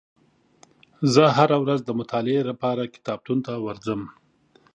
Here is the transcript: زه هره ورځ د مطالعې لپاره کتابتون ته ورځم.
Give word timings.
زه 1.13 1.23
هره 1.37 1.57
ورځ 1.63 1.79
د 1.85 1.89
مطالعې 1.99 2.41
لپاره 2.49 2.91
کتابتون 2.95 3.37
ته 3.47 3.53
ورځم. 3.65 4.01